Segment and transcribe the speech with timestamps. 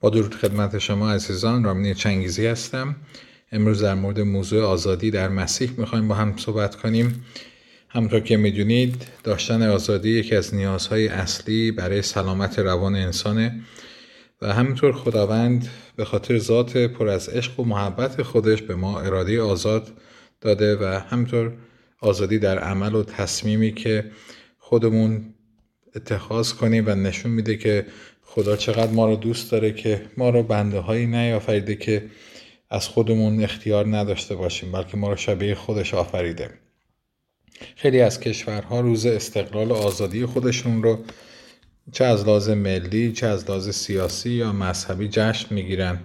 [0.00, 2.96] با درود خدمت شما عزیزان رامین چنگیزی هستم.
[3.52, 7.24] امروز در مورد موضوع آزادی در مسیح می‌خوایم با هم صحبت کنیم.
[7.88, 13.60] همطور که می‌دونید داشتن آزادی یکی از نیازهای اصلی برای سلامت روان انسانه
[14.42, 19.42] و همینطور خداوند به خاطر ذات پر از عشق و محبت خودش به ما اراده
[19.42, 19.88] آزاد
[20.40, 21.52] داده و همینطور
[22.00, 24.10] آزادی در عمل و تصمیمی که
[24.58, 25.34] خودمون
[25.96, 27.86] اتخاذ کنیم و نشون میده که
[28.34, 32.04] خدا چقدر ما رو دوست داره که ما رو بنده هایی نیافریده که
[32.70, 36.50] از خودمون اختیار نداشته باشیم بلکه ما رو شبیه خودش آفریده.
[37.76, 40.98] خیلی از کشورها روز استقلال و آزادی خودشون رو
[41.92, 45.98] چه از لحاظ ملی چه از لحاظ سیاسی یا مذهبی جشن می‌گیرن.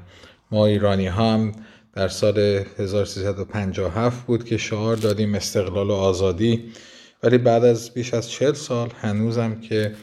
[0.51, 1.51] ما ایرانی ها هم
[1.93, 2.39] در سال
[2.77, 6.63] 1357 بود که شعار دادیم استقلال و آزادی
[7.23, 9.95] ولی بعد از بیش از چل سال هنوزم که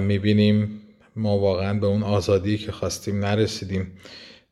[0.00, 0.81] می‌بینیم
[1.16, 3.92] ما واقعا به اون آزادی که خواستیم نرسیدیم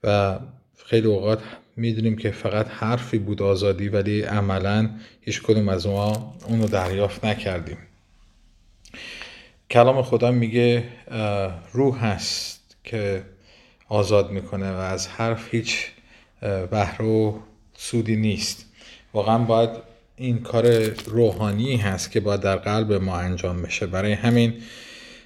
[0.05, 0.39] و
[0.87, 1.43] خیلی اوقات
[1.77, 7.79] می‌دونیم که فقط حرفی بود آزادی ولی عملا هیچ کدوم از ما اونو دریافت نکردیم.
[9.71, 10.85] کلام خدا میگه
[11.73, 13.25] روح هست که
[13.89, 15.87] آزاد می‌کنه و از حرف هیچ
[16.41, 17.39] بهره و
[17.75, 18.67] سودی نیست.
[19.15, 19.71] واقعا باید
[20.17, 23.87] این کار روحانی هست که باید در قلب ما انجام بشه.
[23.87, 24.55] برای همین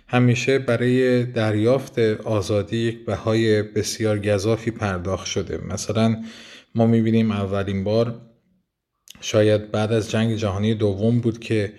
[0.07, 5.59] همیشه برای دریافت آزادی یک بهای بسیار گذافی پرداخت شده.
[5.69, 6.23] مثلا
[6.75, 8.21] ما می‌بینیم اولین بار
[9.21, 11.73] شاید بعد از جنگ جهانی دوم بود که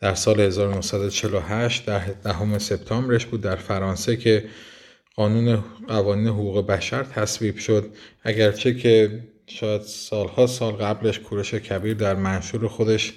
[0.00, 4.44] در سال 1948 در دهم سپتامبرش بود در فرانسه که
[5.16, 7.90] قانون قوانین حقوق بشر تصویب شد.
[8.22, 13.12] اگرچه که شاید سالها سال قبلش کورش کبیر در منشور خودش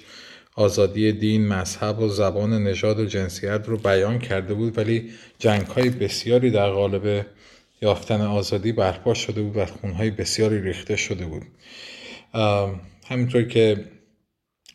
[0.58, 5.90] آزادی دین، مذهب و زبان نژاد و جنسیت رو بیان کرده بود ولی جنگ های
[5.90, 7.26] بسیاری در قالب
[7.82, 11.42] یافتن آزادی برپا شده بود و خونهای بسیاری ریخته شده بود.
[13.08, 13.84] همینطور که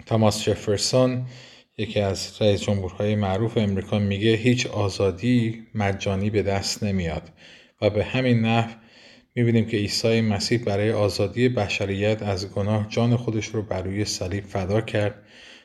[0.05, 1.25] تاماس جفرسون
[1.77, 7.29] یکی از رئیس جمهورهای معروف امریکا میگه هیچ آزادی مجانی به دست نمیاد
[7.81, 8.69] و به همین نحو
[9.35, 14.43] می‌بینیم که عیسی مسیح برای آزادی بشریت از گناه جان خودش رو بر روی صلیب
[14.45, 15.15] فدا کرد.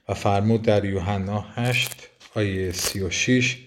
[0.09, 3.59] و فرمود در یوحنا 8 آیه 36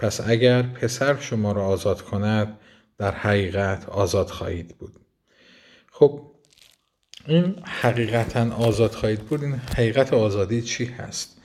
[0.00, 2.58] پس اگر پسر شما را آزاد کند
[2.98, 4.92] در حقیقت آزاد خواهید بود.
[5.92, 6.30] خب
[7.26, 11.40] این حقیقتا آزاد خواهید بود این حقیقت آزادی چی هست؟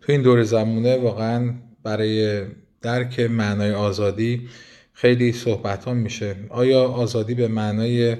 [0.00, 2.46] تو این دور زمونه واقعا برای
[2.82, 4.48] درک معنای آزادی
[4.92, 6.36] خیلی صحبت ها میشه.
[6.48, 8.16] آیا آزادی به معنای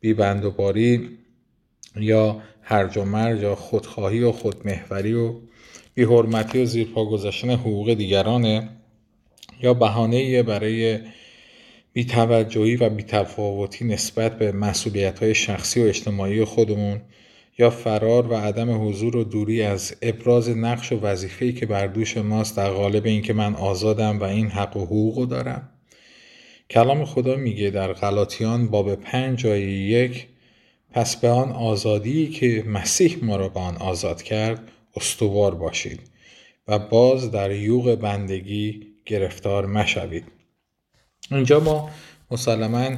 [0.00, 1.18] بیبند و باری
[1.96, 5.34] یا هرج و مرج یا خودخواهی و خودمهوری و
[5.94, 8.68] بیحرمتی و زیرپا گذاشتن حقوق دیگرانه
[9.62, 10.98] یا بهانه برای
[11.92, 17.00] بیتوجهی و بیتفاوتی نسبت به مسئولیت های شخصی و اجتماعی خودمون
[17.58, 22.16] یا فرار و عدم حضور و دوری از ابراز نقش و وظیفه‌ای که بر دوش
[22.16, 25.68] ماست در قالب اینکه من آزادم و این حق و حقوق دارم.
[26.70, 30.26] کلام خدا میگه در غلاطیان باب پنج جای یک
[30.92, 36.00] پس به آن آزادی که مسیح ما را به آن آزاد کرد استوار باشید
[36.68, 40.24] و باز در یوغ بندگی گرفتار مشوید
[41.30, 41.90] اینجا ما
[42.30, 42.90] مسلما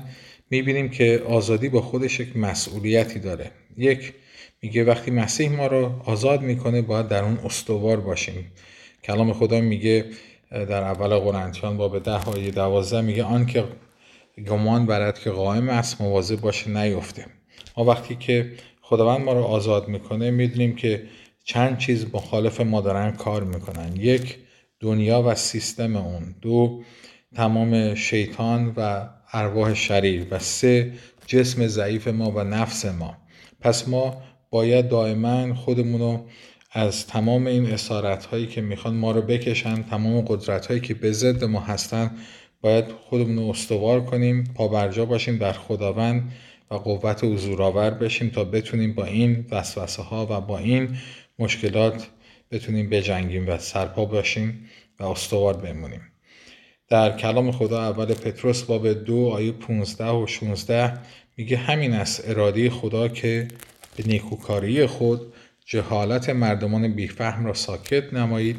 [0.51, 3.51] می‌بینیم که آزادی با خودش یک مسئولیتی داره.
[3.77, 4.15] یک
[4.63, 8.53] میگه وقتی مسیح ما رو آزاد می‌کنه باید در اون استوار باشیم.
[9.05, 10.05] کلام خدا میگه
[10.51, 13.65] در اول قرنتیان باب ده آیه دوازده میگه آن که
[14.47, 17.27] گمان برد که قائم است مواظب باشه نیفته.
[17.77, 21.03] ما وقتی که خداوند ما رو آزاد می‌کنه می‌دونیم که
[21.45, 23.97] چند چیز مخالف ما دارن کار می‌کنن.
[23.97, 24.37] یک
[24.81, 26.35] دنیا و سیستم اون.
[26.41, 26.83] دو
[27.37, 30.27] تمام شیطان و ارواح شریر.
[30.31, 30.93] و سه
[31.27, 33.17] جسم ضعیف ما و نفس ما.
[33.61, 36.25] پس ما باید دائما خودمون رو
[36.73, 41.13] از تمام این اسارت هایی که می‌خوان ما رو بکشن تمام قدرت هایی که به
[41.13, 42.11] ضد ما هستن
[42.61, 46.33] باید خودمون رو استوار کنیم پا برجا باشیم در خداوند
[46.73, 50.97] و قوت حضورآور بشیم تا بتونیم با این وسوسه ها و با این
[51.39, 52.09] مشکلات
[52.51, 54.69] بتونیم بجنگیم و سرپا باشیم
[55.01, 56.01] و استوار بمونیم.
[56.89, 60.99] در کلام خدا اول پتروس باب دو آیه 15 و 16
[61.37, 63.49] میگه همین است اراده خدا که
[63.97, 65.33] به نیکوکاری خود
[65.65, 68.57] جهالت مردمان بیفهم را ساکت نمایید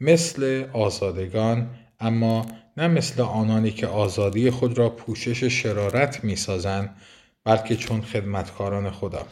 [0.00, 1.70] مثل آزادگان
[2.00, 6.96] اما نه مثل آنانی که آزادی خود را پوشش شرارت می‌سازند
[7.44, 9.26] بلکه چون خدمتکاران خدا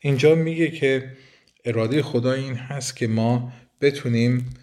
[0.00, 1.12] اینجا میگه که
[1.64, 4.54] اراده خدا این هست که ما بتونیم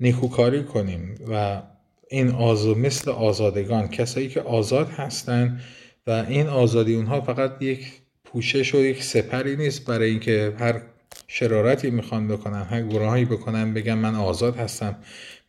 [0.00, 1.62] نیکوکاری کنیم و
[2.10, 5.60] این آزاد مثل آزادگان کسایی که آزاد هستند
[6.06, 7.92] و این آزادی اونها فقط یک
[8.24, 10.82] پوشش و یک سپری نیست برای اینکه هر
[11.28, 14.96] شرارتی می‌خوان بکنن هر گناهی بکنن بگن من آزاد هستم.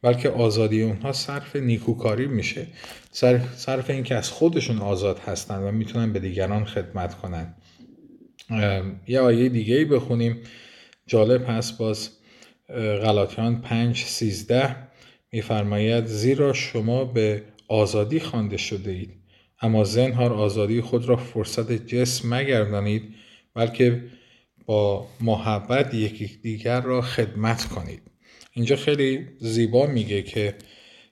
[0.02, 2.68] بلکه آزادی اونها صرف نیکوکاری میشه.
[3.56, 7.56] صرف اینکه از خودشون آزاد هستن و می‌تونن به دیگران خدمت کنن.
[9.08, 10.38] یه آیه دیگه ای بخونیم.
[11.08, 12.10] جالب هست باز
[13.04, 14.76] غلاطیان 5 13
[15.32, 19.14] میفرماید زیرا شما به آزادی خوانده شده اید
[19.62, 23.16] اما زنهار آزادی خود را فرصت جسم مگردانید
[23.54, 24.04] بلکه
[24.66, 28.02] با محبت یکی دیگر را خدمت کنید.
[28.52, 30.56] اینجا خیلی زیبا میگه که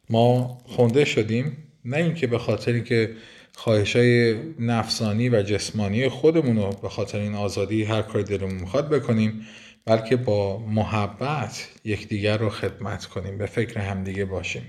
[0.10, 3.16] ما خونده شدیم نه اینکه به خاطر اینکه
[3.54, 8.90] خواهش های نفسانی و جسمانی خودمون رو به خاطر این آزادی هر کاری دلمون می‌خواد
[8.90, 9.48] بکنیم
[9.86, 14.64] بلکه با محبت یکدیگر رو خدمت کنیم به فکر همدیگه باشیم.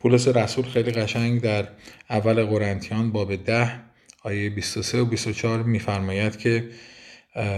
[0.00, 1.68] پولس رسول خیلی قشنگ در
[2.10, 3.80] اول قرنتیان باب ده
[4.22, 6.68] آیه 23 و 24 میفرماید که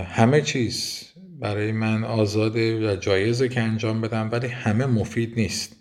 [0.06, 1.02] همه چیز
[1.42, 5.76] برای من آزاده و جایزه که انجام بدم ولی همه مفید نیست.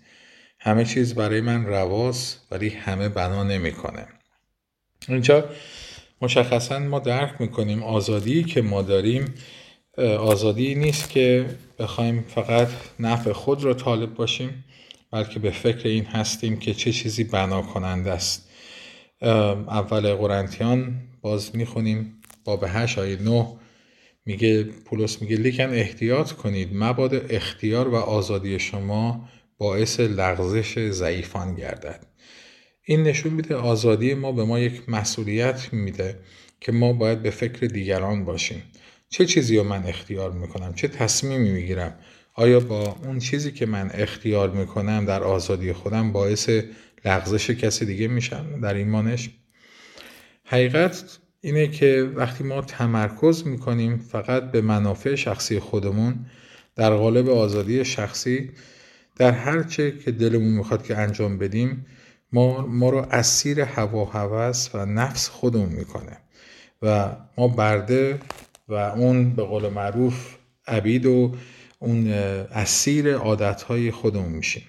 [0.59, 4.07] همه چیز برای من رواز ولی همه بنا نمی‌کنه.
[5.07, 5.49] اینجا
[6.21, 9.33] مشخصا ما درک می‌کنیم آزادی که ما داریم
[10.19, 11.45] آزادی نیست که
[11.79, 12.67] بخوایم فقط
[12.99, 14.65] نفع خود را طالب باشیم
[15.11, 18.49] بلکه به فکر این هستیم که چه چیزی بنا کننده است
[19.21, 23.60] اول قرنتیان باز می‌خونیم باب 8 آیه 9
[24.25, 32.05] میگه پولس میگه لیکن احتیاط کنید مبادا اختیار و آزادی شما باعث لغزش ضعیفان گردد.
[32.83, 36.19] این نشون میده آزادی ما به ما یک مسئولیت میده
[36.59, 38.63] که ما باید به فکر دیگران باشیم.
[39.09, 41.95] چه چیزی رو من اختیار می‌کنم؟ چه تصمیمی می‌گیرم؟
[42.33, 46.49] آیا با اون چیزی که من اختیار می‌کنم در آزادی خودم باعث
[47.05, 49.29] لغزش کسی دیگه میشم؟ در ایمانش؟
[50.45, 56.25] حقیقت اینه که وقتی ما تمرکز می‌کنیم فقط به منافع شخصی خودمون
[56.75, 58.51] در قالب آزادی شخصی
[59.15, 61.85] در هر چه که دلمون می‌خواد که انجام بدیم
[62.33, 66.17] ما, ما رو اسیر هوا هوس و نفس خودمون می‌کنه
[66.81, 68.19] و ما برده
[68.67, 70.35] و اون به قول معروف
[70.67, 71.35] عبید و
[71.79, 74.63] اون اسیر عادتهای خودمون میشیم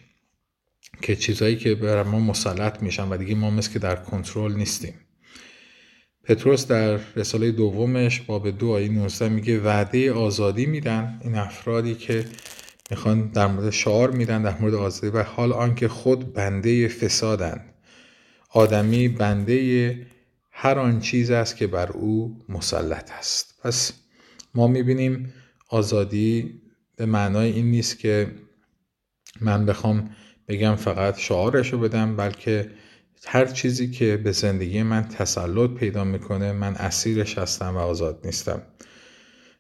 [1.03, 4.95] که چیزهایی که بر ما مسلط میشن و دیگه ما مثل که در کنترل نیستیم.
[6.25, 12.25] پتروس در رساله دومش باب دو آیه 19 میگه وعده آزادی میدن این افرادی که
[12.91, 17.75] می‌خوان در مورد شعار میدن در مورد آزادی و حال آنکه خود بنده فسادند.
[18.51, 20.07] آدمی بنده
[20.51, 23.55] هر آن چیز است که بر او مسلط است.
[23.63, 23.93] پس
[24.55, 25.33] ما می‌بینیم
[25.69, 26.61] آزادی
[26.97, 28.33] به معنای این نیست که
[29.41, 30.11] من بخوام
[30.49, 32.71] بگم فقط شعارش بدم بلکه
[33.27, 38.63] هر چیزی که به زندگی من تسلط پیدا می‌کنه من اسیرش هستم و آزاد نیستم.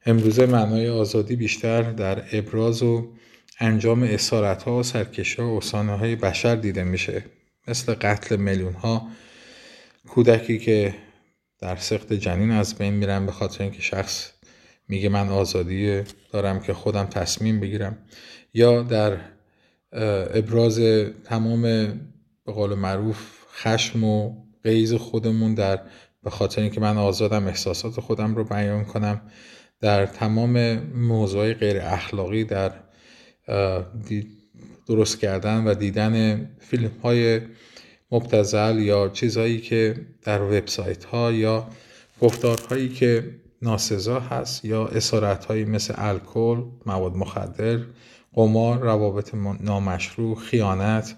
[0.06, 3.12] امروزه معنای آزادی بیشتر در ابراز و
[3.61, 7.25] انجام اسارت ها و سرکش ها و های بشر دیده میشه.
[7.69, 9.09] مثل قتل میلیون ها
[10.09, 10.94] کودکی که
[11.61, 14.31] در سخت جنین از بین میرن به خاطر اینکه شخص
[14.88, 17.99] میگه من آزادی دارم که خودم تصمیم بگیرم.
[18.55, 19.17] یا در
[20.35, 20.81] ابراز
[21.25, 21.62] تمام
[22.47, 24.34] به قول معروف خشم و
[24.64, 25.81] قیز خودمون در
[26.23, 29.21] به خاطر اینکه من آزادم احساسات خودم رو بیان کنم
[29.80, 32.73] در تمام موضوع غیر اخلاقی در
[34.87, 37.40] درست کردن و دیدن فیلم های
[38.12, 41.68] مبتزل یا چیزهایی که در وبسایت ها یا
[42.21, 47.78] گفتارهایی که ناسزا هست یا اسارت هایی مثل الکل، مواد مخدر،
[48.35, 51.16] قمار، روابط نامشروع، خیانت،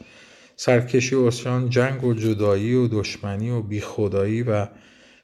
[0.56, 4.66] سرکشی و اسیان، جنگ و جدایی و دشمنی و بیخدایی و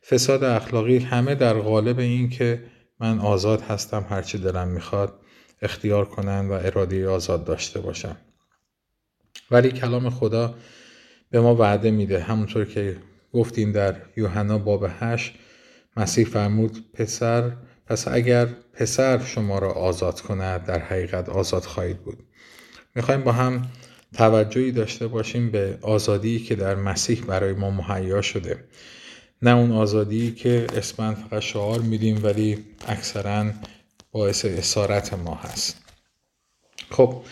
[0.08, 2.64] فساد اخلاقی همه در قالب این که
[3.00, 5.20] من آزاد هستم هرچی دلم می‌خواد
[5.62, 8.16] اختیار کنن و اراده آزاد داشته باشم
[9.50, 10.54] ولی کلام خدا
[11.30, 12.20] به ما وعده میده.
[12.20, 12.96] همونطور که
[13.32, 15.34] گفتیم در یوحنا باب 8
[15.96, 17.52] مسیح فرمود پسر
[17.86, 22.18] پس اگر پسر شما را آزاد کند در حقیقت آزاد خواهید بود.
[22.94, 23.62] می‌خوایم با هم
[24.14, 28.64] توجهی داشته باشیم به آزادی که در مسیح برای ما مهیا شده.
[29.42, 33.50] نه اون آزادی که اسمن فقط شعار میدیم ولی اکثرا
[34.12, 35.76] باعث اسارت ما هست.
[36.90, 37.22] خب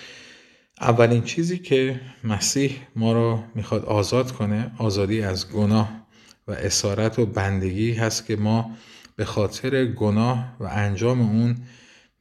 [0.80, 6.06] اولین چیزی که مسیح ما رو می‌خواد آزاد کنه آزادی از گناه
[6.48, 8.76] و اسارت و بندگی هست که ما
[9.16, 11.56] به خاطر گناه و انجام اون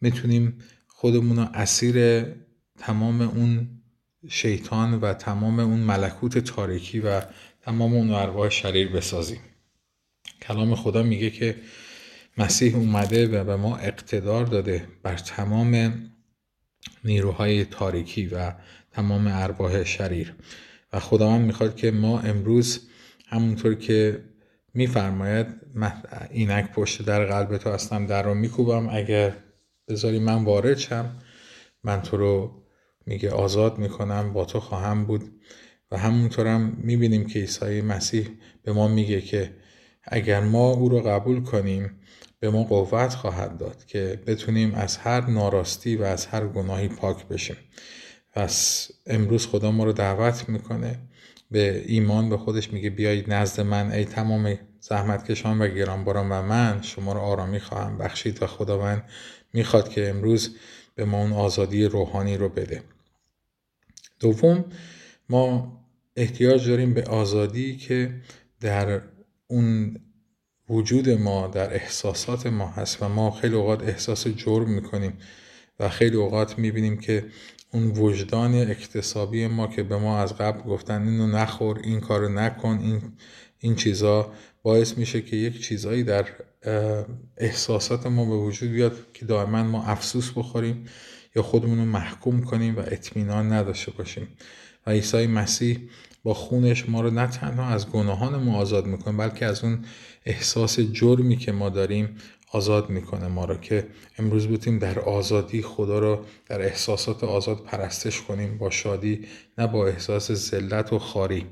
[0.02, 2.26] می‌تونیم خودمون رو اسیر
[2.80, 3.77] تمام اون
[4.28, 7.22] شیطان و تمام اون ملکوت تاریکی و
[7.62, 9.40] تمام اون ارواح شریر بسازیم.
[10.42, 11.56] کلام خدا میگه که
[12.38, 15.94] مسیح اومده و به ما اقتدار داده بر تمام
[17.04, 18.54] نیروهای تاریکی و
[18.92, 20.34] تمام ارواح شریر.
[20.94, 22.88] و خداوند می‌خواد که ما امروز
[23.28, 24.24] همونطور که
[24.74, 25.48] میفرماید
[26.30, 28.90] اینک پشت در قلب تو هستم در رو میکوبم.
[28.90, 29.34] اگر
[29.88, 31.16] بذاری من وارد شم
[31.84, 32.64] من تو رو
[33.08, 35.32] میگه آزاد می‌کنم با تو خواهم بود.
[35.92, 38.30] و همونطورم می‌بینیم که عیسی مسیح
[38.64, 39.54] به ما میگه که
[40.04, 42.00] اگر ما او رو قبول کنیم
[42.40, 47.28] به ما قوت خواهد داد که بتونیم از هر ناراستی و از هر گناهی پاک
[47.28, 47.58] بشیم.
[48.34, 51.00] پس امروز خدا ما رو دعوت می‌کنه
[51.52, 56.82] به ایمان به خودش میگه بیایید نزد من ای تمام زحمتکشان و گرانباران و من
[56.82, 58.44] شما رو آرامی خواهم بخشید.
[58.44, 59.04] و خداوند
[59.54, 60.56] می‌خواد که امروز
[60.96, 62.84] به ما اون آزادی روحانی رو بده.
[64.20, 64.66] دوم
[65.30, 65.78] ما
[66.16, 68.22] احتیاج داریم به آزادی که
[68.62, 69.02] در
[69.48, 69.98] اون
[70.70, 75.14] وجود ما در احساسات ما هست و ما خیلی اوقات احساس جرم می‌کنیم
[75.80, 77.26] و خیلی اوقات می‌بینیم که
[77.74, 82.80] اون وجدان اکتسابی ما که به ما از قبل گفتن اینو نخور این کارو نکن
[82.84, 83.02] این
[83.60, 84.32] این چیزا
[84.64, 86.26] باعث میشه که یک چیزایی در
[87.38, 90.86] احساسات ما به وجود بیاد که دائما ما افسوس بخوریم.
[91.38, 94.28] یا خودمون رو محکوم کنیم و اطمینان نداشته باشیم.
[94.88, 95.90] و عیسی مسیح
[96.24, 99.86] با خونش ما رو نه تنها از گناهان ما آزاد می‌کنه بلکه از اون
[100.26, 102.18] احساس جرمی که ما داریم
[102.52, 108.22] آزاد می‌کنه ما رو که امروز بودیم در آزادی خدا رو در احساسات آزاد پرستش
[108.22, 109.26] کنیم با شادی
[109.58, 111.46] نه با احساس ذلت و خاری.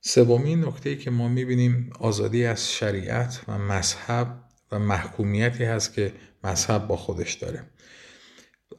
[0.00, 6.12] سومین نکته که ما می‌بینیم آزادی از شریعت و مذهب و محکومیتی هست که
[6.44, 7.64] مذهب با خودش داره.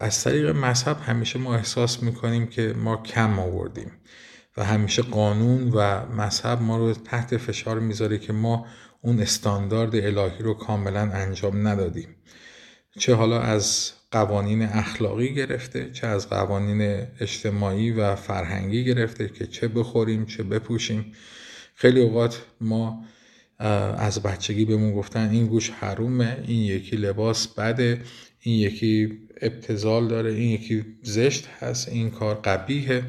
[0.01, 3.91] از طریق مذهب همیشه ما احساس می‌کنیم که ما کم آوردیم
[4.57, 8.65] و همیشه قانون و مذهب ما رو تحت فشار می‌ذاره که ما
[9.01, 12.15] اون استاندارد الهی رو کاملا انجام ندادیم.
[12.99, 19.67] چه حالا از قوانین اخلاقی گرفته چه از قوانین اجتماعی و فرهنگی گرفته که چه
[19.67, 21.11] بخوریم چه بپوشیم.
[21.75, 23.05] خیلی اوقات ما
[23.67, 28.01] از bachchagi بهمون گفتن این گوش حرومه این یکی لباس بده
[28.39, 33.03] این یکی ابتزال داره این یکی زشت هست این کار قبیهه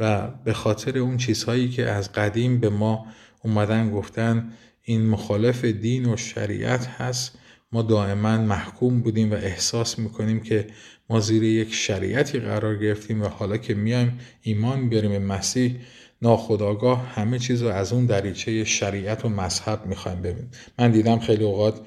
[0.00, 3.06] و به خاطر اون چیزهایی که از قدیم به ما
[3.44, 7.38] اومدن گفتن این مخالف دین و شریعت هست
[7.72, 10.66] ما دائما محکوم بودیم و احساس می‌کنیم که
[11.10, 15.76] ما زیر یک شریعتی قرار گرفتیم و حالا که میایم ایمان بیاریم به مسیح
[16.22, 20.50] ناخداگاه همه چیز رو از اون دریچه شریعت و مذهب می‌خوایم ببینیم.
[20.78, 21.80] من دیدم خیلی اوقات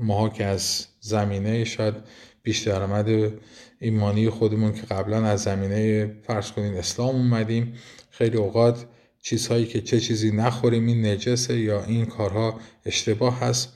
[0.00, 1.94] ماها که از زمینه شاید
[2.42, 3.32] پیش درآمد
[3.80, 7.74] ایمانی خودمون که قبلا از زمینه فرض کنین اسلام اومدیم
[8.10, 8.86] خیلی اوقات
[9.22, 13.72] چیزهایی که چه چیزی نخوریم این نجسه یا این کارها اشتباه هست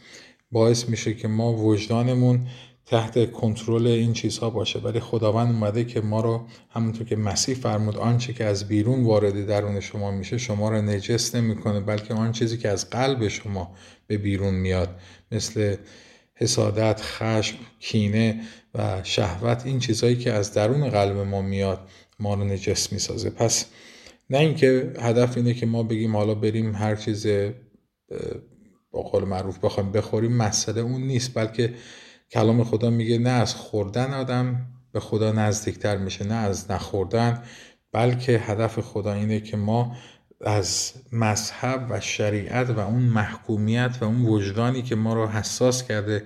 [0.53, 2.47] باعث میشه که ما وجدانمون
[2.87, 4.79] تحت کنترل این چیزها باشه.
[4.79, 9.47] ولی خداوند اومده که ما رو همونطور که مسیح فرمود آنچه که از بیرون وارد
[9.47, 13.75] درون شما میشه شما رو نجس نمی‌کنه بلکه آن چیزی که از قلب شما
[14.07, 15.01] به بیرون میاد
[15.33, 15.77] مثل
[16.35, 18.41] حسادت، خشم، کینه
[18.75, 21.89] و شهوت این چیزهایی که از درون قلب ما میاد
[22.21, 23.31] ما رو نجس می‌سازه.
[23.31, 23.67] پس
[24.31, 27.27] نه اینکه هدف اینه که ما بگیم حالا بریم هر چیز
[28.91, 31.75] با قول معروف بخوایم بخوریم مسئله اون نیست بلکه
[32.35, 37.43] کلام خدا میگه نه از خوردن آدم به خدا نزدیکتر میشه نه از نخوردن
[37.93, 39.97] بلکه هدف خدا اینه که ما
[40.41, 46.25] از مذهب و شریعت و اون محکومیت و اون وجدانی که ما رو حساس کرده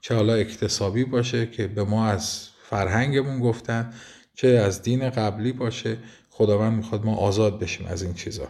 [0.00, 3.92] چه حالا اکتسابی باشه که به ما از فرهنگمون گفتن
[4.34, 5.96] چه از دین قبلی باشه
[6.30, 8.48] خداوند می‌خواد ما آزاد بشیم از این چیزا.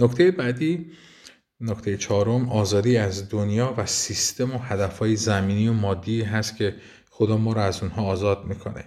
[0.00, 0.90] نکته بعدی
[1.64, 6.74] نکته چهارم آزادی از دنیا و سیستم و هدفهای زمینی و مادی هست که
[7.10, 8.84] خدا ما رو از اونها آزاد می‌کنه.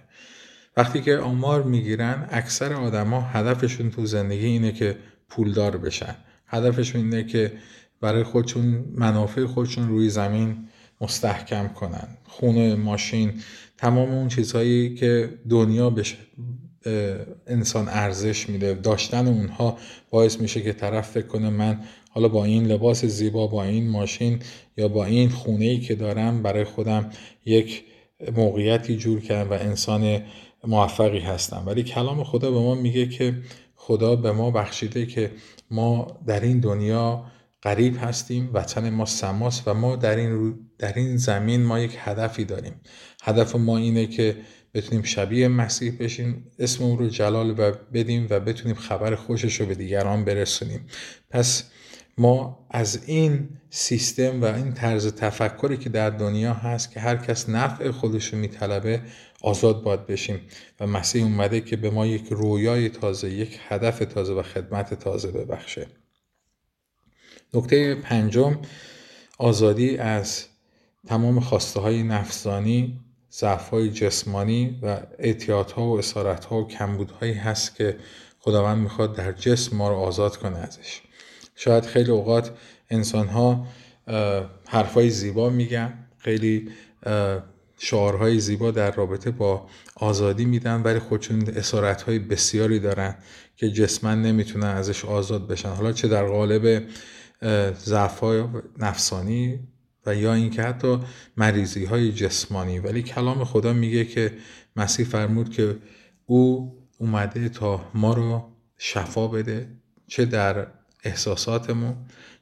[0.77, 4.98] وقتی که آمار می‌گیرن اکثر آدما هدفشون تو زندگی اینه که
[5.29, 6.15] پولدار بشن.
[6.48, 7.53] هدفشون اینه که
[8.01, 10.67] برای خودشون منافع خودشون روی زمین
[11.01, 12.07] مستحکم کنن.
[12.24, 13.34] خونه ماشین
[13.77, 16.17] تمام اون چیزهایی که دنیا بشه
[17.48, 18.74] انسان ارزش میده.
[18.74, 19.77] داشتن اونها
[20.10, 21.79] باعث میشه که طرف فکر کنه من
[22.17, 24.39] حالا با این لباس زیبا با این ماشین
[24.77, 27.09] یا با این خونه ای که دارم برای خودم
[27.45, 27.83] یک
[28.36, 30.21] موقعیتی جور کردم و انسان
[30.63, 31.63] موفقی هستم.
[31.65, 33.41] ولی کلام خدا به ما میگه که
[33.75, 35.31] خدا به ما بخشیده که
[35.71, 37.25] ما در این دنیا
[37.62, 42.45] قریب هستیم وطن ما سماست و ما در این, در این زمین ما یک هدفی
[42.45, 42.81] داریم.
[43.24, 44.38] هدف ما اینه که
[44.74, 47.53] بتونیم شبیه مسیح بشیم اسم او رو جلال
[47.93, 50.88] بدیم و بتونیم خبر خوشش رو به دیگران برسونیم.
[51.29, 51.63] پس
[52.17, 57.50] ما از این سیستم و این طرز تفکری که در دنیا هست که هر کس
[57.50, 59.01] نفع خودش رو میطلبه
[59.41, 60.41] آزاد باید بشیم.
[60.79, 65.31] و مسیح اومده که به ما یک رویای تازه یک هدف تازه و خدمت تازه
[65.31, 65.88] ببخشه.
[67.53, 68.57] نکته پنجم
[69.38, 70.45] آزادی از
[71.07, 73.00] تمام خواسته های نفسانی
[73.31, 77.97] ضعف های جسمانی و اعتیاط ها و اسارت ها و کمبود هایی هست که
[78.39, 81.01] خداوند می‌خواد در جسم ما رو آزاد کنه ازش.
[81.59, 82.51] شاید خیلی اوقات
[82.89, 83.67] انسان ها
[84.67, 86.69] حرفای زیبا میگن خیلی
[87.79, 93.15] شعارهای زیبا در رابطه با آزادی میدن ولی خودشون اسارت های بسیاری دارن
[93.55, 95.69] که جسمن نمی‌تونن ازش آزاد بشن.
[95.69, 96.83] حالا چه در قالب
[97.85, 98.23] ضعف
[98.77, 99.59] نفسانی
[100.05, 100.99] و یا اینکه حتی
[101.37, 102.79] مریضی های جسمانی.
[102.79, 104.33] ولی کلام خدا میگه که
[104.75, 105.77] مسیح فرمود که
[106.25, 109.67] او اومده تا ما رو شفا بده
[110.07, 110.67] چه در
[111.07, 111.95] احساساتمون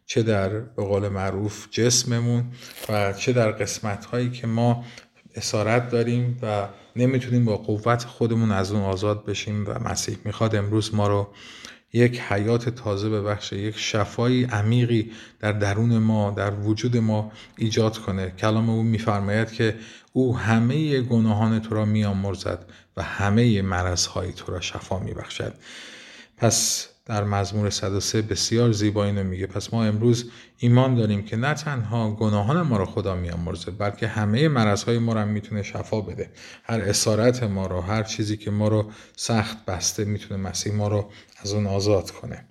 [0.06, 2.44] چه در به قول معروف جسممون
[2.90, 4.86] و چه در قسمت هایی که ما
[5.36, 10.96] اسارت داریم و نمی‌تونیم با قوت خودمون از اون آزاد بشیم و مسیح می‌خواد امروز
[10.96, 11.28] ما رو
[11.94, 18.32] یک حیات تازه ببخشه یک شفایی عمیقی در درون ما در وجود ما ایجاد کنه.
[18.32, 19.76] کلام او میفرماید که
[20.14, 22.66] او همه گناهان تو را میآمرزد
[22.98, 25.54] و همه مرضهای تو را شفا میبخشد.
[26.38, 29.48] پس در مزمور 103 بسیار زیبا اینو میگه.
[29.48, 34.48] پس ما امروز ایمان داریم که نه تنها گناهان ما رو خدا میامرزه بلکه همه
[34.48, 36.30] مرضهای ما رو می‌تونه شفا بده.
[36.64, 41.10] هر اسارت ما رو هر چیزی که ما رو سخت بسته می‌تونه مسیح ما رو
[41.42, 42.46] از اون آزاد کنه.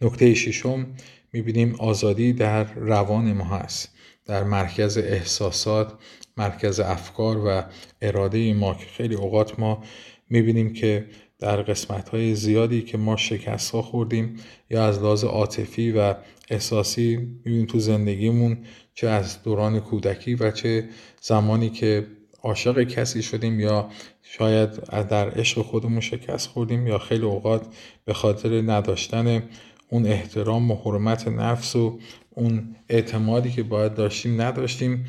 [0.00, 0.86] نکته ششم
[1.32, 3.88] می‌بینیم آزادی در روان ما هست.
[4.26, 5.92] در مرکز احساسات
[6.36, 7.62] مرکز افکار و
[8.02, 9.84] اراده ما که خیلی اوقات ما
[10.30, 11.06] می‌بینیم که
[11.44, 14.36] در قسمت های زیادی که ما شکست ها خوردیم
[14.70, 16.14] یا از لحاظ عاطفی و
[16.50, 18.58] احساسی می‌بینیم تو زندگیمون
[18.94, 20.88] چه از دوران کودکی و چه
[21.20, 22.06] زمانی که
[22.42, 23.88] عاشق کسی شدیم یا
[24.22, 27.66] شاید در عشق خودمون شکست خوردیم یا خیلی اوقات
[28.04, 29.42] به خاطر نداشتن
[29.88, 31.98] اون احترام و حرمت نفس و
[32.30, 35.06] اون اعتمادی که باید داشتیم نداشتیم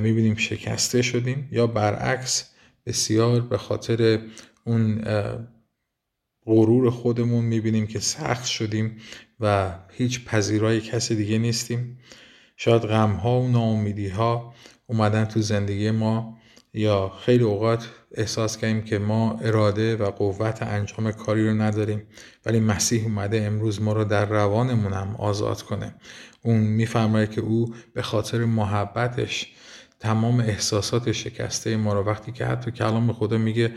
[0.00, 2.50] می‌بینیم شکسته شدیم یا برعکس
[2.86, 4.20] بسیار به خاطر
[4.64, 5.04] اون
[6.48, 8.96] غرور خودمون می‌بینیم که سخت شدیم
[9.40, 11.98] و هیچ پذیرای کسی دیگه نیستیم.
[12.56, 14.54] شاید غم ها و ناامیدی ها
[14.86, 16.38] اومدن تو زندگی ما
[16.74, 22.02] یا خیلی اوقات احساس کردیم که ما اراده و قوت انجام کاری رو نداریم
[22.46, 25.94] ولی مسیح اومده امروز ما رو در روانمون هم آزاد کنه.
[26.42, 29.52] اون میفرماید که او به خاطر محبتش
[30.00, 33.74] تمام احساسات شکسته ما رو وقتی که حتی کلام خدا میگه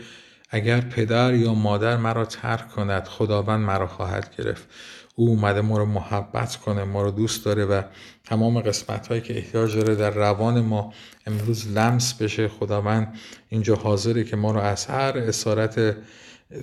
[0.54, 4.68] اگر پدر یا مادر مرا ترک کند خداوند مرا خواهد گرفت.
[5.16, 7.82] او اومده ما رو محبت کنه ما رو دوست داره و
[8.24, 10.92] تمام قسمت هایی که احتیاج داره در روان ما
[11.26, 12.48] امروز لمس بشه.
[12.48, 15.96] خداوند اینجا حاضره که ما رو از هر اسارت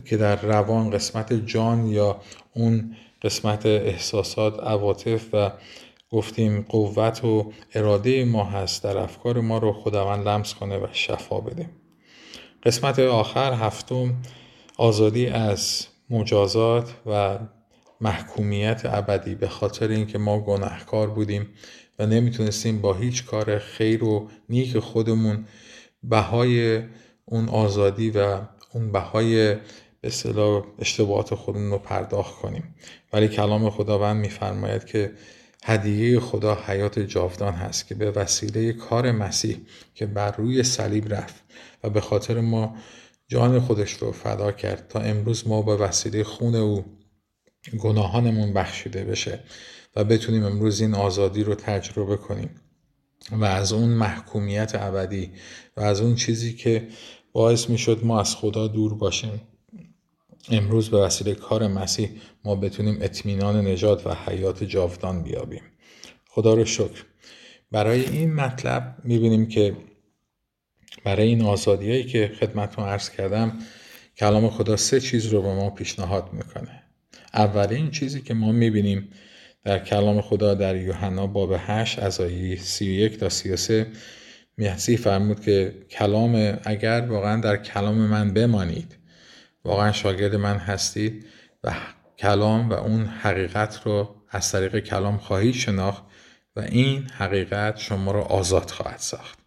[0.05, 2.21] که در روان قسمت جان یا
[2.53, 5.51] اون قسمت احساسات عواطف و
[6.11, 11.39] گفتیم قوت و اراده ما هست در افکار ما رو خداوند لمس کنه و شفا
[11.39, 11.69] بده.
[12.63, 14.15] قسمت آخر هفتم
[14.77, 17.39] آزادی از مجازات و
[18.01, 21.47] محکومیت ابدی به خاطر اینکه ما گناهکار بودیم
[21.99, 25.45] و نمی‌تونستیم با هیچ کار خیر و نیک خودمون
[26.03, 26.81] بهای
[27.25, 28.41] اون آزادی و
[28.73, 29.55] اون بهای
[30.01, 32.75] به صلاح اشتباهات خودمون رو پرداخت کنیم.
[33.13, 35.11] ولی کلام خداوند میفرماید که
[35.63, 39.57] هدیه خدا حیات جاودان هست که به وسیله کار مسیح
[39.95, 41.43] که بر روی صلیب رفت
[41.83, 42.75] و به خاطر ما
[43.27, 46.85] جان خودش رو فدا کرد تا امروز ما به وسیله خون او
[47.79, 49.39] گناهانمون بخشیده بشه
[49.95, 52.49] و بتونیم امروز این آزادی رو تجربه کنیم
[53.31, 55.31] و از اون محکومیت ابدی
[55.77, 56.87] و از اون چیزی که
[57.31, 59.41] باعث می شد ما از خدا دور باشیم.
[60.51, 62.09] امروز به وسیله کار مسیح
[62.45, 65.61] ما بتونیم اطمینان نجات و حیات جاودان بیابیم.
[66.29, 67.05] خدا رو شکر.
[67.71, 69.75] برای این مطلب می‌بینیم که
[71.03, 73.59] برای این آزادیایی که خدمتتون عرض کردم
[74.17, 76.83] کلام خدا سه چیز رو به ما پیشنهاد می‌کنه.
[77.33, 79.09] اولین چیزی که ما می‌بینیم
[79.63, 83.87] در کلام خدا در یوحنا باب 8 از آیه 31 تا 33
[84.57, 88.98] مسیح فرمود که کلام اگر واقعا در کلام من بمانید
[89.63, 91.25] واقعا شاگرد من هستید
[91.63, 91.73] و
[92.17, 96.03] کلام و اون حقیقت رو از طریق کلام خواهید شناخت
[96.55, 99.39] و این حقیقت شما رو آزاد خواهد ساخت.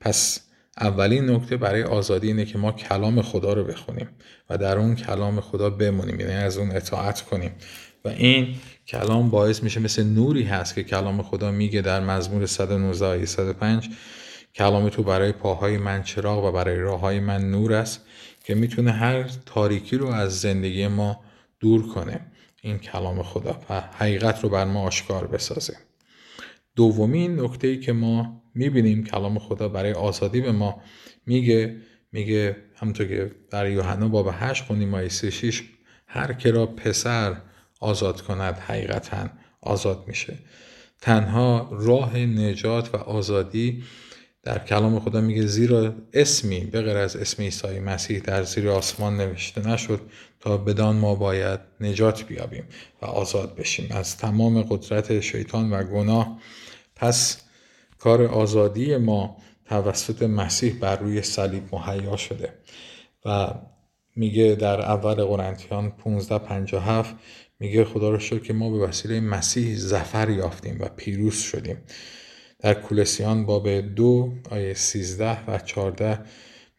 [0.00, 0.40] پس
[0.80, 4.08] اولین نکته برای آزادی اینه که ما کلام خدا رو بخونیم
[4.50, 7.52] و در اون کلام خدا بمونیم یعنی از اون اطاعت کنیم.
[8.04, 8.54] و این
[8.86, 13.90] کلام باعث میشه مثل نوری هست که کلام خدا میگه در مزمور 119 آیه 105
[14.54, 18.06] کلام تو برای پاهای من چراغ و برای راه های من نور است.
[18.44, 21.20] که می‌تونه هر تاریکی رو از زندگی ما
[21.60, 22.20] دور کنه.
[22.62, 25.76] این کلام خدا و حقیقت رو بر ما آشکار بسازه.
[26.76, 30.82] دومین نکته ای که ما می‌بینیم کلام خدا برای آزادی به ما
[31.26, 31.76] میگه
[32.12, 35.62] میگه همونطور که در یوحنا باب 8 خوندیم آیه 6
[36.06, 37.36] هر که را پسر
[37.80, 39.28] آزاد کند حقیقتا
[39.60, 40.38] آزاد میشه.
[41.00, 43.82] تنها راه نجات و آزادی
[44.42, 49.16] در کلام خدا میگه زیرا اسمی به غیر از اسم عیسی مسیح در زیر آسمان
[49.16, 50.00] نوشته نشد
[50.40, 52.64] تا بدان ما باید نجات بیابیم
[53.02, 53.88] و آزاد بشیم.
[53.90, 56.40] از تمام قدرت شیطان و گناه
[56.96, 57.40] پس
[57.98, 62.54] کار آزادی ما توسط مسیح بر روی صلیب مهیا شده.
[63.24, 63.54] و
[64.16, 67.14] میگه در اول قرنتیان 1557
[67.58, 71.76] میگه خدا رو شکر که ما به وسیله مسیح زفر یافتیم و پیروز شدیم.
[72.60, 76.18] در کولسیان باب دو آیه 13 و 14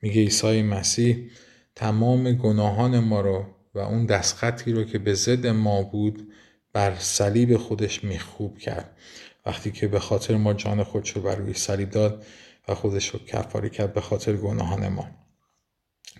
[0.01, 1.29] میگه عیسی مسیح
[1.75, 6.33] تمام گناهان ما رو و اون دستخطی رو که به ضد ما بود
[6.73, 8.97] بر صلیب خودش میخوب کرد.
[9.45, 12.25] وقتی که به خاطر ما جان خودش رو بر روی صلیب داد
[12.67, 15.07] و خودش رو کفاری کرد به خاطر گناهان ما.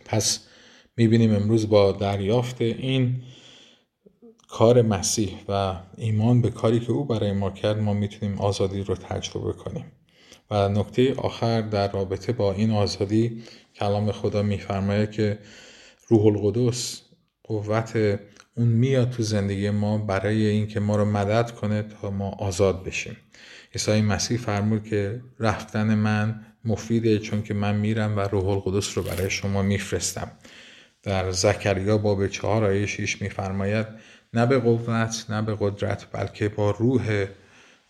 [0.05, 0.39] پس
[0.97, 3.23] می‌بینیم امروز با دریافت این
[4.51, 8.95] کار مسیح و ایمان به کاری که او برای ما کرد ما می‌تونیم آزادی رو
[8.95, 9.85] تجربه کنیم.
[10.51, 13.43] و نکته آخر در رابطه با این آزادی
[13.75, 15.39] کلام خدا میفرماید که
[16.07, 17.01] روح القدس
[17.43, 18.19] قوت
[18.55, 23.17] اون میاد تو زندگی ما برای اینکه ما رو مدد کنه تا ما آزاد بشیم.
[23.75, 29.03] عیسی مسیح فرمود که رفتن من مفیده چون که من میرم و روح القدس رو
[29.03, 30.31] برای شما میفرستم.
[31.03, 33.87] در زکریا باب چهار آیه 6 میفرماید
[34.33, 37.25] نه به قوت نه به قدرت بلکه با روح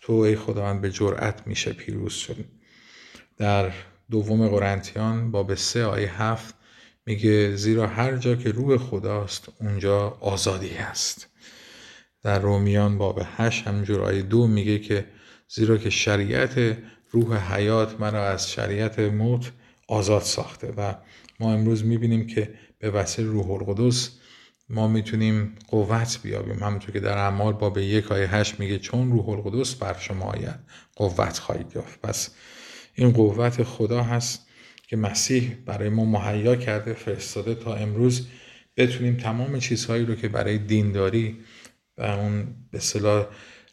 [0.00, 2.44] تو ای خداوند به جرأت میشه پیروز شد
[3.36, 3.72] در
[4.10, 6.54] دوم قرنتیان باب سه آیه هفت
[7.06, 11.28] میگه زیرا هر جا که روح خداست اونجا آزادی هست.
[12.22, 15.06] در رومیان باب هشت همجور آیه دو میگه که
[15.48, 16.78] زیرا که شریعت
[17.10, 19.52] روح حیات مرا از شریعت موت
[19.88, 20.94] آزاد ساخته و
[21.40, 24.10] ما امروز می‌بینیم که به وسیله روح القدس
[24.72, 26.62] ما می‌تونیم قوت بیابیم.
[26.62, 30.58] همونطور که در اعمال باب یک آیه هشت میگه چون روح القدس بر شما آید
[30.96, 32.00] قوت خواهید یافت.
[32.00, 32.30] پس
[32.94, 34.46] این قوت خدا هست
[34.86, 38.26] که مسیح برای ما مهیا کرده فرستاده تا امروز
[38.76, 41.38] بتونیم تمام چیزهایی رو که برای دینداری
[41.98, 43.26] و اون به صلاح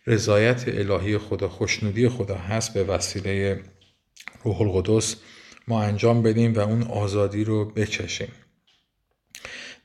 [0.07, 3.63] رضایت الهی خدا خوشنودی خدا هست به وسیله
[4.43, 5.15] روح القدس
[5.67, 8.31] ما انجام بدیم و اون آزادی رو بچشیم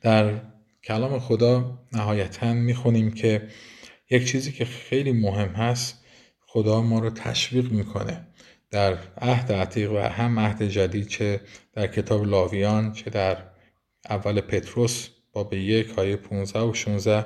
[0.01, 0.41] در
[0.85, 3.47] کلام خدا نهایتا می‌خونیم که
[4.09, 6.03] یک چیزی که خیلی مهم هست
[6.39, 8.27] خدا ما رو تشویق می‌کنه
[8.71, 11.41] در عهد عتیق و هم عهد جدید چه
[11.73, 13.37] در کتاب لاویان چه در
[14.09, 17.25] اول پتروس باب یک آیه 15 و 16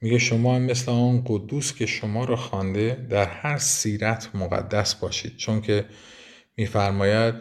[0.00, 5.36] میگه شما مثل آن قدوس که شما رو خوانده در هر سیرت مقدس باشید.
[5.36, 5.84] چون که
[6.56, 7.34] میفرماید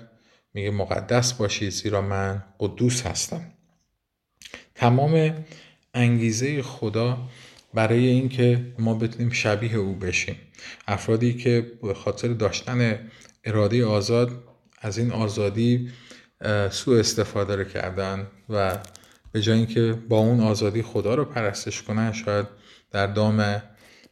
[0.54, 3.54] میگه مقدس باشید زیرا من قدوس هستم.
[4.82, 5.36] تمام
[5.94, 7.18] انگیزه خدا
[7.74, 10.36] برای اینکه ما بتونیم شبیه او بشیم.
[10.88, 13.00] افرادی که به خاطر داشتن
[13.44, 14.44] اراده آزاد
[14.82, 15.90] از این آزادی
[16.70, 18.78] سوء استفاده رو کردن و
[19.32, 22.48] به جای اینکه با اون آزادی خدا رو پرستش کنن شاید
[22.92, 23.64] در دام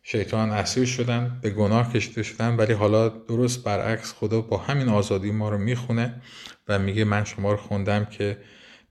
[0.04, 5.32] شیطان اسیر شدن به گناه کشیده شدن ولی حالا درست برعکس خدا با همین آزادی
[5.32, 6.22] ما رو می‌خونه
[6.68, 8.38] و میگه من شما رو خوندم که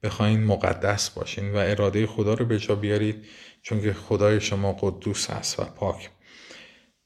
[0.03, 3.25] بخواین مقدس باشین و اراده خدا رو به جا بیارید
[3.63, 6.11] چون که خدای شما قدوس است و پاک.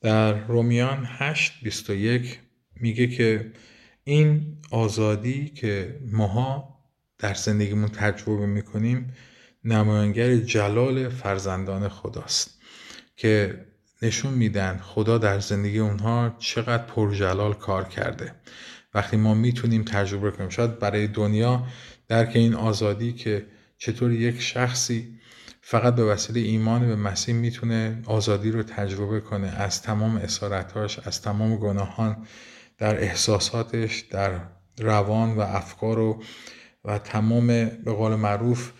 [0.01, 2.37] در رومیان 8:21
[2.77, 3.53] میگه که
[4.05, 6.79] این آزادی که ماها
[7.19, 9.15] در زندگیمون تجربه می‌کنیم
[9.65, 12.59] نمایانگر جلال فرزندان خداست
[13.17, 13.65] که
[14.03, 18.35] نشون میدن خدا در زندگی اونها چقدر پرجلال کار کرده.
[18.95, 21.67] وقتی ما می‌تونیم تجربه کنیم شاید برای دنیا
[22.13, 23.47] درک این آزادی که
[23.79, 25.19] چطور یک شخصی
[25.61, 31.23] فقط به وسیله ایمان به مسیح می‌تونه آزادی رو تجربه کنه از تمام اسارتاش از
[31.23, 32.27] تمام گناهان
[32.79, 34.41] در احساساتش در
[34.79, 36.23] روان و افکار و,
[36.85, 37.47] و تمام
[37.85, 38.73] به قول معروف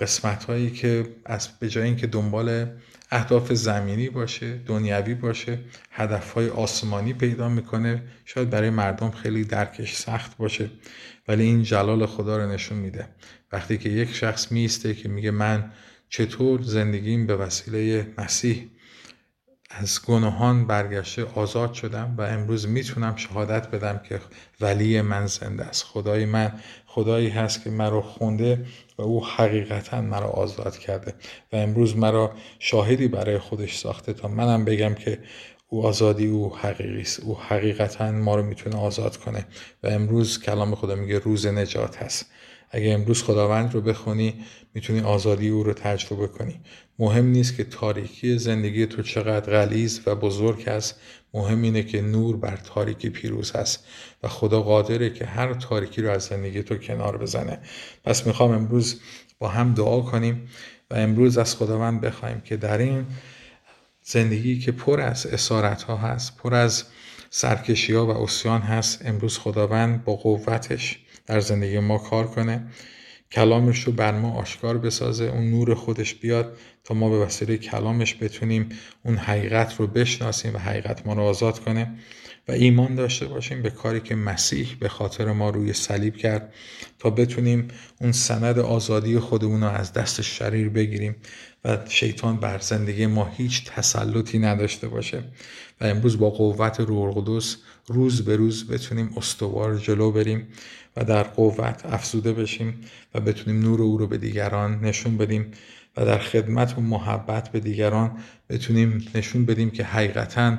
[0.00, 2.66] قسمت هایی که از به جای اینکه دنبال
[3.10, 5.58] اهداف زمینی باشه دنیوی باشه
[5.90, 8.02] هدف های آسمانی پیدا می‌کنه.
[8.24, 10.70] شاید برای مردم خیلی درکش سخت باشه
[11.28, 13.08] ولی این جلال خدا رو نشون میده.
[13.52, 15.72] وقتی که یک شخص میسته که میگه من
[16.08, 18.68] چطور زندگیم به وسیله مسیح
[19.80, 24.20] از گناهان برگشته آزاد شدم و امروز می‌تونم شهادت بدم که
[24.60, 25.84] ولی من زنده است.
[25.84, 26.52] خدای من
[26.86, 28.66] خدایی هست که مرا خونده
[28.98, 31.14] و او حقیقتا مرا آزاد کرده
[31.52, 35.18] و امروز مرا شاهدی برای خودش ساخته تا منم بگم که
[35.68, 37.20] او آزادی او حقیقی است.
[37.20, 39.46] او حقیقتا ما رو می‌تونه آزاد کنه
[39.82, 42.26] و امروز کلام خدا میگه روز نجات هست
[42.70, 44.34] اگه امروز خداوند رو بخونی
[44.74, 46.60] می‌تونی آزادی او رو تجربه کنی.
[46.98, 51.00] مهم نیست که تاریکی زندگی تو چقدر غلیز و بزرگ است.
[51.34, 53.86] مهم اینه که نور بر تاریکی پیروز هست
[54.22, 57.58] و خدا قادره که هر تاریکی رو از زندگی تو کنار بزنه.
[58.04, 59.00] پس می‌خوام امروز
[59.38, 60.48] با هم دعا کنیم
[60.90, 63.06] و امروز از خداوند بخوایم که در این
[64.02, 66.84] زندگی که پر از اسارت ها هست پر از
[67.30, 72.66] سرکشی ها و اسیان هست امروز خداوند با قوتش در زندگی ما کار کنه.
[73.32, 75.24] کلامش رو بر ما آشکار بسازه.
[75.24, 78.68] اون نور خودش بیاد تا ما به وسیله کلامش بتونیم
[79.04, 81.92] اون حقیقت رو بشناسیم و حقیقت ما رو آزاد کنه
[82.48, 86.52] و ایمان داشته باشیم به کاری که مسیح به خاطر ما روی صلیب کرد
[86.98, 87.68] تا بتونیم
[88.00, 91.16] اون سند آزادی خودمون رو از دست شریر بگیریم
[91.64, 95.24] و شیطان بر زندگی ما هیچ تسلطی نداشته باشه.
[95.80, 97.56] و امروز با قوت روح القدس
[97.88, 100.48] روز به روز بتونیم استوار جلو بریم
[100.96, 102.80] و در قوت افزوده بشیم
[103.14, 105.50] و بتونیم نور او رو به دیگران نشون بدیم
[105.96, 108.18] و در خدمت و محبت به دیگران
[108.50, 110.58] بتونیم نشون بدیم که حقیقتا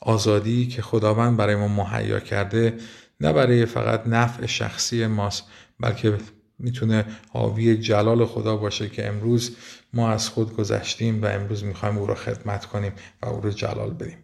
[0.00, 2.74] آزادی که خداوند برای ما مهیا کرده
[3.20, 5.44] نه برای فقط نفع شخصی ماست
[5.80, 6.18] بلکه
[6.58, 9.56] می‌تونه حاوی جلال خدا باشه که امروز
[9.92, 13.90] ما از خود گذشتیم و امروز می‌خوایم او رو خدمت کنیم و او رو جلال
[13.90, 14.18] بدیم.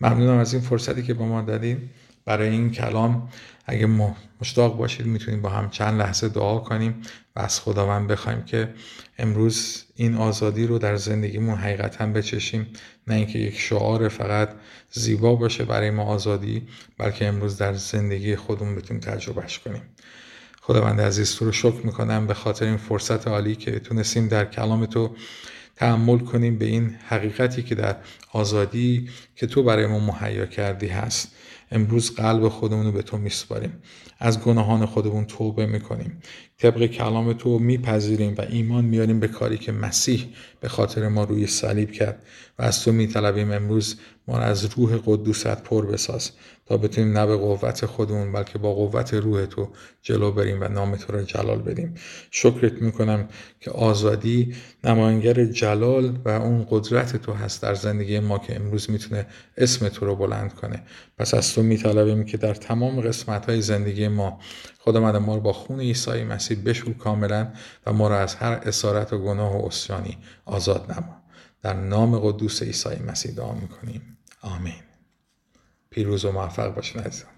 [0.00, 1.90] ممنونم از این فرصتی که با ما دادیم
[2.24, 3.28] برای این کلام
[3.66, 3.86] اگه
[4.40, 7.02] مشتاق باشید می‌تونیم با هم چند لحظه دعا کنیم
[7.36, 8.74] و از خداوند بخوایم که
[9.18, 12.66] امروز این آزادی رو در زندگیمون حقیقتا بچشیم.
[13.06, 14.48] نه اینکه یک شعار فقط
[14.90, 19.82] زیبا باشه برای ما آزادی بلکه امروز در زندگی خودمون بتونیم تجربهش کنیم.
[20.60, 24.86] خداوند عزیز تو رو شکر می‌کنم به خاطر این فرصت عالی که تونستیم در کلام
[24.86, 25.16] تو
[25.76, 27.96] تحمل کنیم به این حقیقتی که در
[28.32, 31.32] آزادی که تو برای ما مهیا کردی هست.
[31.70, 33.82] امروز قلب خودمون رو به تو میسپاریم.
[34.18, 36.20] از گناهان خودمون توبه می‌کنیم.
[36.58, 40.28] طبق کلام تو میپذیریم و ایمان میاریم به کاری که مسیح
[40.60, 42.22] به خاطر ما روی صلیب کرد.
[42.58, 43.96] و از تو میطلبیم امروز
[44.28, 46.30] ما از روح قدوست پر بساز.
[46.66, 49.68] تا بتونیم نه به قوت خودمون بلکه با قوت روح تو
[50.02, 51.94] جلو بریم و نام تو رو جلال بدیم.
[52.30, 53.28] شکرت می‌کنم
[53.60, 59.26] که آزادی نماینگر جلال و اون قدرت تو هست در زندگی ما که امروز می‌تونه
[59.56, 60.82] اسم تو رو بلند کنه.
[61.18, 64.40] پس از تو میطلبیم که در تمام قسمت های زندگی ما
[64.78, 67.48] خدا ما رو با خون عیسی مسیح بشور کاملا
[67.86, 71.22] و ما رو از هر اسارت و گناه و اسیانی آزاد نما.
[71.62, 74.18] در نام قدوس عیسی مسیح دعا می‌کنیم.
[74.42, 74.85] آمین.
[75.96, 77.30] پیروز و موفق باشین عزیزان